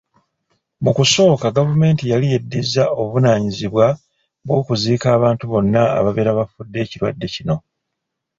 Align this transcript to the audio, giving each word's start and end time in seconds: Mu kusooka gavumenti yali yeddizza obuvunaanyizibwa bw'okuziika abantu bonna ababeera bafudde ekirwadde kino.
Mu 0.83 0.91
kusooka 0.97 1.55
gavumenti 1.57 2.03
yali 2.11 2.25
yeddizza 2.31 2.83
obuvunaanyizibwa 2.99 3.85
bw'okuziika 4.45 5.07
abantu 5.17 5.43
bonna 5.51 5.81
ababeera 5.99 6.37
bafudde 6.39 6.77
ekirwadde 6.81 7.27
kino. 7.33 7.55